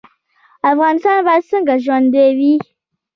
افغانستان 0.71 1.17
باید 1.27 1.43
څنګه 1.51 1.75
ژوندی 1.83 2.29
وي؟ 2.37 2.53